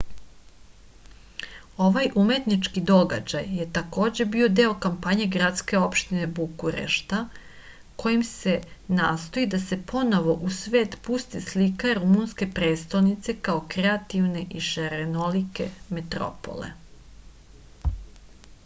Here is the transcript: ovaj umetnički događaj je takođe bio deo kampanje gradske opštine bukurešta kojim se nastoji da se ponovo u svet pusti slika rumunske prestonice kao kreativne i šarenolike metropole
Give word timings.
ovaj 1.87 2.07
umetnički 2.21 2.81
događaj 2.91 3.49
je 3.57 3.65
takođe 3.75 4.25
bio 4.35 4.47
deo 4.61 4.71
kampanje 4.85 5.27
gradske 5.35 5.81
opštine 5.89 6.23
bukurešta 6.39 7.19
kojim 8.05 8.23
se 8.31 8.55
nastoji 9.01 9.51
da 9.53 9.61
se 9.67 9.79
ponovo 9.93 10.37
u 10.49 10.55
svet 10.63 10.97
pusti 11.11 11.43
slika 11.51 11.93
rumunske 12.01 12.49
prestonice 12.61 13.39
kao 13.51 13.63
kreativne 13.77 14.45
i 14.61 14.67
šarenolike 14.71 15.69
metropole 15.99 16.75